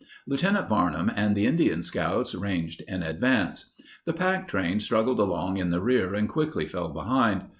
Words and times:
Lieutenant 0.25 0.67
Varnum 0.67 1.11
and 1.15 1.35
the 1.35 1.45
Indian 1.45 1.83
scouts 1.83 2.33
ranged 2.33 2.81
in 2.87 3.03
advance. 3.03 3.69
The 4.07 4.13
packtrain 4.13 4.81
struggled 4.81 5.19
along 5.19 5.57
in 5.57 5.69
the 5.69 5.79
rear 5.79 6.15
and 6.15 6.27
quickly 6.27 6.65
fell 6.65 6.89
behind. 6.89 7.43